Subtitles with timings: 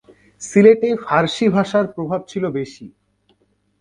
[0.41, 2.85] সিলেটে ফার্সী ভাষার প্রভাব ছিল বেশি।